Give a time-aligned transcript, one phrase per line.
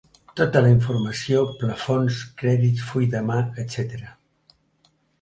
[0.39, 3.97] Tota la informació: plafons, crèdits, full de mà, etc.